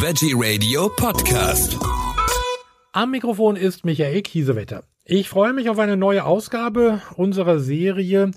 [0.00, 1.76] Veggie Radio Podcast.
[2.92, 4.84] Am Mikrofon ist Michael Kiesewetter.
[5.04, 8.30] Ich freue mich auf eine neue Ausgabe unserer Serie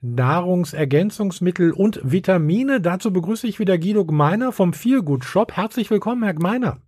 [0.00, 2.80] Nahrungsergänzungsmittel und Vitamine.
[2.80, 5.56] Dazu begrüße ich wieder Guido Gmeiner vom Feelgood Shop.
[5.56, 6.80] Herzlich willkommen, Herr Gmeiner.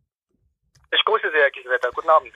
[0.93, 1.91] Ich grüße Sie, Herr Kiesewetter.
[1.93, 2.31] Guten Abend.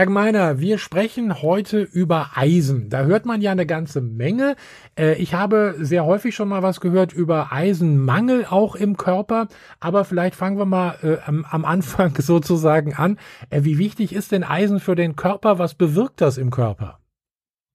[0.00, 2.88] Herr Gmeiner, wir sprechen heute über Eisen.
[2.88, 4.56] Da hört man ja eine ganze Menge.
[4.98, 9.48] Äh, ich habe sehr häufig schon mal was gehört über Eisenmangel auch im Körper.
[9.78, 13.20] Aber vielleicht fangen wir mal äh, am, Anfang sozusagen an.
[13.50, 15.58] Äh, wie wichtig ist denn Eisen für den Körper?
[15.58, 16.98] Was bewirkt das im Körper?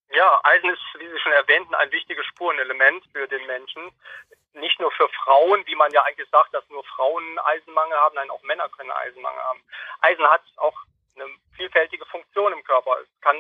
[0.09, 3.83] Ja, Eisen ist, wie Sie schon erwähnten, ein wichtiges Spurenelement für den Menschen.
[4.55, 8.31] Nicht nur für Frauen, wie man ja eigentlich sagt, dass nur Frauen Eisenmangel haben, nein,
[8.31, 9.61] auch Männer können Eisenmangel haben.
[10.01, 10.73] Eisen hat auch
[11.15, 12.97] eine vielfältige Funktion im Körper.
[13.01, 13.37] Es kann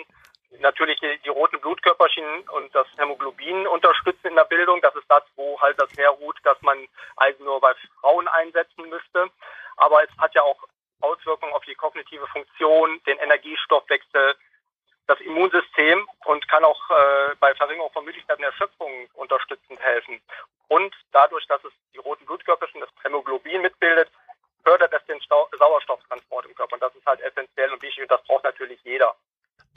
[0.59, 4.81] natürlich die, die, roten Blutkörperchen und das Hämoglobin unterstützen in der Bildung.
[4.81, 9.29] Das ist das, wo halt das herruht, dass man Eisen nur bei Frauen einsetzen müsste.
[9.77, 10.63] Aber es hat ja auch
[11.01, 14.35] Auswirkungen auf die kognitive Funktion, den Energiestoffwechsel,
[15.07, 20.19] das Immunsystem und kann auch äh, bei Verringerung von Müdigkeit und Erschöpfung unterstützend helfen.
[20.67, 24.09] Und dadurch, dass es die roten Blutkörperchen, das Hämoglobin mitbildet,
[24.63, 26.73] fördert es den Stau Sauerstofftransport im Körper.
[26.73, 29.15] Und das ist halt essentiell und wichtig und das braucht natürlich jeder.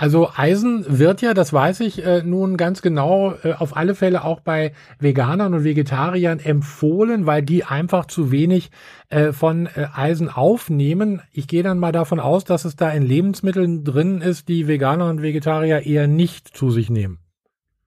[0.00, 4.22] Also Eisen wird ja, das weiß ich äh, nun ganz genau, äh, auf alle Fälle
[4.22, 8.70] auch bei Veganern und Vegetariern empfohlen, weil die einfach zu wenig
[9.10, 11.20] äh, von äh, Eisen aufnehmen.
[11.32, 15.10] Ich gehe dann mal davon aus, dass es da in Lebensmitteln drin ist, die Veganer
[15.10, 17.18] und Vegetarier eher nicht zu sich nehmen.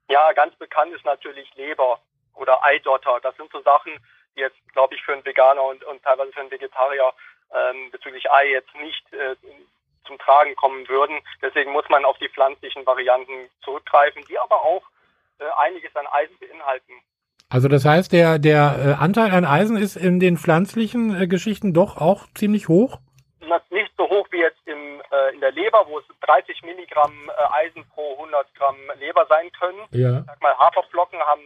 [0.09, 2.01] Ja, ganz bekannt ist natürlich Leber
[2.33, 3.19] oder Eidotter.
[3.23, 3.93] Das sind so Sachen,
[4.35, 7.13] die jetzt, glaube ich, für einen Veganer und, und teilweise für einen Vegetarier
[7.55, 9.37] ähm, bezüglich Ei jetzt nicht äh,
[10.05, 11.19] zum Tragen kommen würden.
[11.41, 14.83] Deswegen muss man auf die pflanzlichen Varianten zurückgreifen, die aber auch
[15.39, 16.93] äh, einiges an Eisen beinhalten.
[17.49, 21.73] Also das heißt, der, der äh, Anteil an Eisen ist in den pflanzlichen äh, Geschichten
[21.73, 22.99] doch auch ziemlich hoch?
[23.69, 27.65] Nicht so hoch wie jetzt im, äh, in der Leber, wo es 30 Milligramm äh,
[27.65, 29.79] Eisen pro 100 Gramm Leber sein können.
[29.91, 30.19] Ja.
[30.19, 31.41] Ich sag mal, Haferflocken haben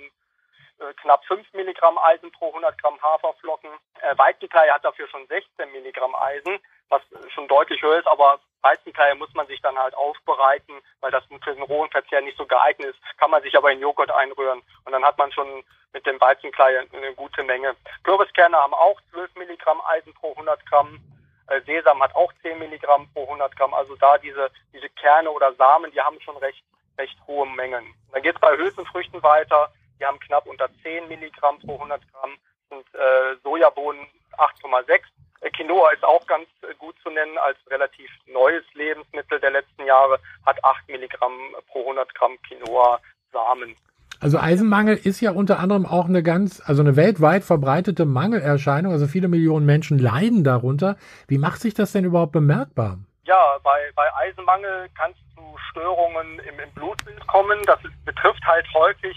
[0.80, 3.70] äh, knapp 5 Milligramm Eisen pro 100 Gramm Haferflocken.
[4.02, 6.60] Äh, Weizenkleie hat dafür schon 16 Milligramm Eisen,
[6.90, 7.02] was
[7.34, 11.54] schon deutlich höher ist, aber Weizenkleie muss man sich dann halt aufbereiten, weil das für
[11.54, 13.18] den rohen Verzehr nicht so geeignet ist.
[13.18, 15.64] Kann man sich aber in Joghurt einrühren und dann hat man schon
[15.94, 17.76] mit dem Weizenkleie eine gute Menge.
[18.04, 21.00] Kürbiskerne haben auch 12 Milligramm Eisen pro 100 Gramm.
[21.48, 23.74] Äh, Sesam hat auch 10 Milligramm pro 100 Gramm.
[23.74, 26.64] Also da diese, diese Kerne oder Samen, die haben schon recht,
[26.98, 27.94] recht hohe Mengen.
[28.12, 29.72] Dann geht es bei Hülsenfrüchten weiter.
[30.00, 32.32] Die haben knapp unter 10 Milligramm pro 100 Gramm
[32.70, 34.06] und äh, Sojabohnen
[34.38, 35.02] 8,6.
[35.42, 39.86] Äh, Quinoa ist auch ganz äh, gut zu nennen als relativ neues Lebensmittel der letzten
[39.86, 41.34] Jahre, hat 8 Milligramm
[41.68, 43.76] pro 100 Gramm Quinoa-Samen.
[44.22, 48.92] Also Eisenmangel ist ja unter anderem auch eine ganz, also eine weltweit verbreitete Mangelerscheinung.
[48.92, 50.98] Also viele Millionen Menschen leiden darunter.
[51.28, 52.98] Wie macht sich das denn überhaupt bemerkbar?
[53.26, 57.60] Ja, bei, bei Eisenmangel kann es zu Störungen im, im Blutbild kommen.
[57.66, 59.16] Das ist, betrifft halt häufig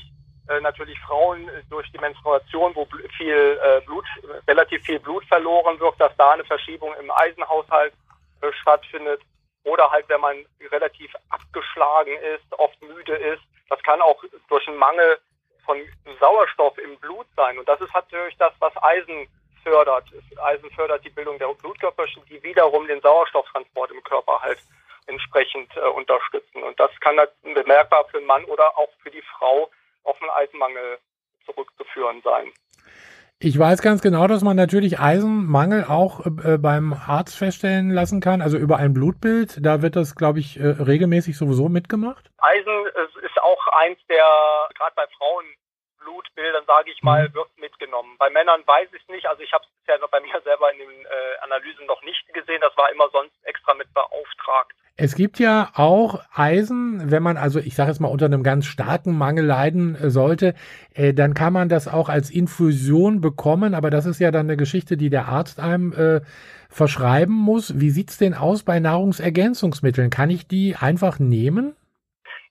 [0.61, 2.87] natürlich Frauen äh, durch die Menstruation, wo
[3.17, 4.05] viel äh, Blut,
[4.47, 7.93] relativ viel Blut verloren wird, dass da eine Verschiebung im Eisenhaushalt
[8.41, 9.21] äh, stattfindet.
[9.65, 13.43] Oder halt, wenn man relativ abgeschlagen ist, oft müde ist.
[13.69, 15.19] Das kann auch durch einen Mangel
[15.65, 15.77] von
[16.19, 17.59] Sauerstoff im Blut sein.
[17.59, 19.29] Und das ist natürlich das, was Eisen
[19.63, 20.05] fördert.
[20.43, 24.59] Eisen fördert die Bildung der Blutkörperchen, die wiederum den Sauerstofftransport im Körper halt
[25.07, 26.63] entsprechend äh, unterstützen.
[26.63, 29.71] Und das kann bemerkbar für den Mann oder auch für die Frau
[30.05, 30.99] auf einen Eisenmangel
[31.45, 32.53] zurückzuführen sein.
[33.41, 38.43] Ich weiß ganz genau, dass man natürlich Eisenmangel auch äh, beim Arzt feststellen lassen kann,
[38.43, 39.65] also über ein Blutbild.
[39.65, 42.31] Da wird das, glaube ich, äh, regelmäßig sowieso mitgemacht.
[42.39, 42.87] Eisen
[43.23, 44.27] ist auch eins der,
[44.75, 45.45] gerade bei Frauen,
[46.01, 47.35] Blutbildern, sage ich mal, mhm.
[47.35, 48.17] wird mitgenommen.
[48.19, 49.27] Bei Männern weiß ich es nicht.
[49.27, 52.61] Also ich habe es bisher bei mir selber in den äh, Analysen noch nicht gesehen.
[52.61, 53.28] Das war immer sonst.
[55.01, 58.67] Es gibt ja auch Eisen, wenn man also, ich sage jetzt mal, unter einem ganz
[58.67, 60.55] starken Mangel leiden äh, sollte,
[60.93, 64.57] äh, dann kann man das auch als Infusion bekommen, aber das ist ja dann eine
[64.57, 66.21] Geschichte, die der Arzt einem äh,
[66.69, 67.79] verschreiben muss.
[67.79, 70.11] Wie sieht's denn aus bei Nahrungsergänzungsmitteln?
[70.11, 71.77] Kann ich die einfach nehmen?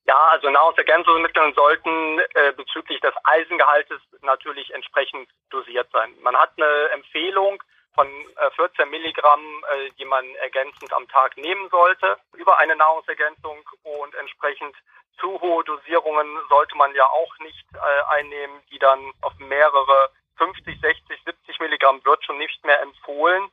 [0.08, 6.14] Ja, also Nahrungsergänzungsmittel sollten äh, bezüglich des Eisengehaltes natürlich entsprechend dosiert sein.
[6.24, 7.62] Man hat eine Empfehlung,
[7.98, 8.08] von
[8.56, 9.42] 14 äh, Milligramm,
[9.74, 14.76] äh, die man ergänzend am Tag nehmen sollte, über eine Nahrungsergänzung und entsprechend
[15.20, 20.80] zu hohe Dosierungen sollte man ja auch nicht äh, einnehmen, die dann auf mehrere 50,
[20.80, 23.50] 60, 70 Milligramm wird schon nicht mehr empfohlen,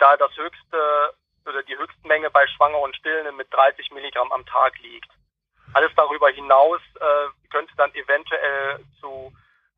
[0.00, 1.14] da das höchste
[1.46, 5.08] oder die Höchstmenge bei Schwangeren und Stillenden mit 30 Milligramm am Tag liegt.
[5.74, 6.80] Alles darüber hinaus
[7.50, 9.32] könnte dann eventuell zu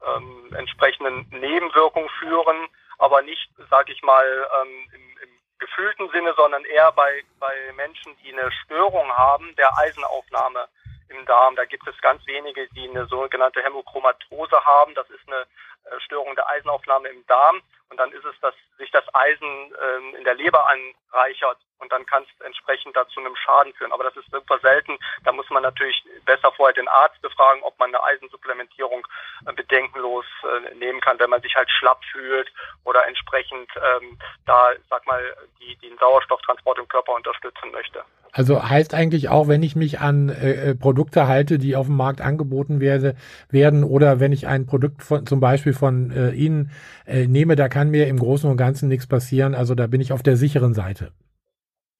[0.06, 2.68] ähm, entsprechenden Nebenwirkungen führen,
[2.98, 8.16] aber nicht, sage ich mal, ähm, im, im gefühlten Sinne, sondern eher bei, bei Menschen,
[8.22, 10.68] die eine Störung haben der Eisenaufnahme
[11.08, 11.56] im Darm.
[11.56, 14.94] Da gibt es ganz wenige, die eine sogenannte Hämochromatose haben.
[14.94, 17.62] Das ist eine äh, Störung der Eisenaufnahme im Darm.
[17.90, 22.04] Und dann ist es, dass sich das Eisen ähm, in der Leber anreichert und dann
[22.06, 23.92] kann es entsprechend dazu einem Schaden führen.
[23.92, 24.98] Aber das ist super selten.
[25.24, 29.06] Da muss man natürlich besser vorher den Arzt befragen, ob man eine Eisensupplementierung
[29.46, 32.52] äh, bedenkenlos äh, nehmen kann, wenn man sich halt schlapp fühlt
[32.84, 38.04] oder entsprechend ähm, da, sag mal, die, den Sauerstofftransport im Körper unterstützen möchte.
[38.32, 41.96] Also heißt eigentlich auch, wenn ich mich an äh, äh, Produkte halte, die auf dem
[41.96, 43.14] Markt angeboten werde,
[43.50, 46.70] werden oder wenn ich ein Produkt von, zum Beispiel von äh, Ihnen
[47.06, 49.54] äh, nehme, da kann mir im Großen und Ganzen nichts passieren.
[49.54, 51.12] Also da bin ich auf der sicheren Seite.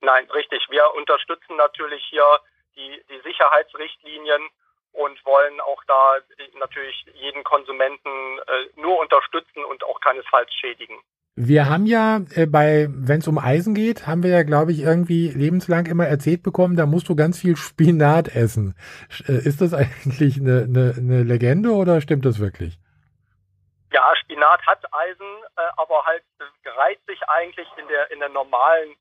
[0.00, 0.66] Nein, richtig.
[0.70, 2.24] Wir unterstützen natürlich hier
[2.76, 4.42] die, die Sicherheitsrichtlinien
[4.92, 6.18] und wollen auch da
[6.58, 10.98] natürlich jeden Konsumenten äh, nur unterstützen und auch keinesfalls schädigen.
[11.40, 14.80] Wir haben ja äh, bei, wenn es um Eisen geht, haben wir ja, glaube ich,
[14.80, 18.74] irgendwie lebenslang immer erzählt bekommen, da musst du ganz viel Spinat essen.
[19.28, 22.76] Äh, ist das eigentlich eine, eine, eine Legende oder stimmt das wirklich?
[23.92, 26.24] Ja, Spinat hat Eisen, äh, aber halt
[26.76, 28.96] reiht sich eigentlich in der in der normalen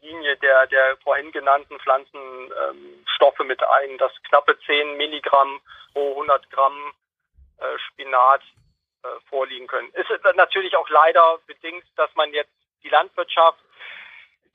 [0.00, 3.98] Linie der der vorhin genannten Pflanzenstoffe ähm, mit ein.
[3.98, 5.58] Das knappe 10 Milligramm
[5.92, 6.92] pro 100 Gramm
[7.88, 8.42] Spinat
[9.28, 9.90] vorliegen können.
[9.94, 12.52] Ist natürlich auch leider bedingt, dass man jetzt
[12.82, 13.58] die Landwirtschaft,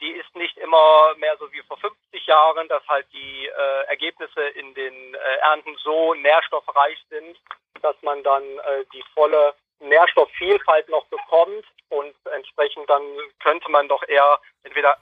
[0.02, 4.42] die ist nicht immer mehr so wie vor 50 Jahren, dass halt die äh, Ergebnisse
[4.42, 7.38] in den äh, Ernten so nährstoffreich sind,
[7.82, 13.04] dass man dann äh, die volle Nährstoffvielfalt noch bekommt und entsprechend dann
[13.42, 14.98] könnte man doch eher, entweder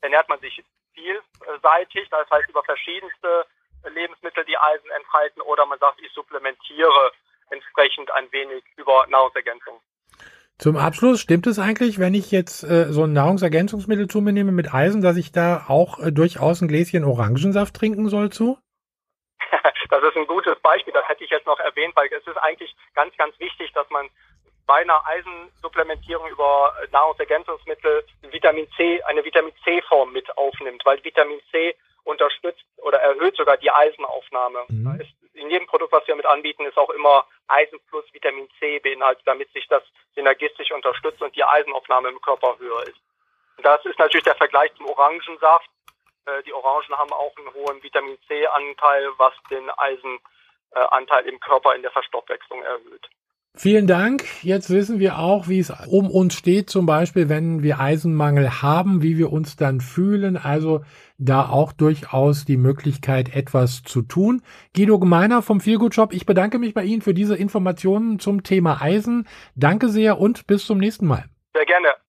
[0.00, 0.62] ernährt man sich
[0.94, 3.46] vielseitig, das heißt über verschiedenste
[3.88, 7.12] Lebensmittel, die Eisen enthalten, oder man sagt, ich supplementiere
[7.50, 9.80] entsprechend ein wenig über Nahrungsergänzung.
[10.58, 14.52] Zum Abschluss, stimmt es eigentlich, wenn ich jetzt äh, so ein Nahrungsergänzungsmittel zu mir nehme
[14.52, 18.58] mit Eisen, dass ich da auch äh, durchaus ein Gläschen Orangensaft trinken soll zu?
[19.90, 22.74] das ist ein gutes Beispiel, das hätte ich jetzt noch erwähnt, weil es ist eigentlich
[22.94, 24.08] ganz, ganz wichtig, dass man
[24.66, 31.74] bei einer Eisensupplementierung über Nahrungsergänzungsmittel Vitamin C, eine Vitamin C-Form mit aufnimmt, weil Vitamin C
[32.04, 34.64] unterstützt oder erhöht sogar die Eisenaufnahme.
[34.68, 35.00] Mhm.
[35.46, 39.26] In jedem Produkt, was wir mit anbieten, ist auch immer Eisen plus Vitamin C beinhaltet,
[39.26, 39.82] damit sich das
[40.14, 43.00] synergistisch unterstützt und die Eisenaufnahme im Körper höher ist.
[43.62, 45.70] Das ist natürlich der Vergleich zum Orangensaft.
[46.26, 51.82] Äh, die Orangen haben auch einen hohen Vitamin C-Anteil, was den Eisenanteil im Körper in
[51.82, 53.08] der Verstoffwechslung erhöht.
[53.58, 54.24] Vielen Dank.
[54.42, 59.02] Jetzt wissen wir auch, wie es um uns steht, zum Beispiel, wenn wir Eisenmangel haben,
[59.02, 60.36] wie wir uns dann fühlen.
[60.36, 60.82] Also
[61.16, 64.42] da auch durchaus die Möglichkeit, etwas zu tun.
[64.74, 68.82] Guido Gemeiner vom Feelgood Shop, ich bedanke mich bei Ihnen für diese Informationen zum Thema
[68.82, 69.26] Eisen.
[69.54, 71.24] Danke sehr und bis zum nächsten Mal.
[71.54, 71.88] Sehr gerne.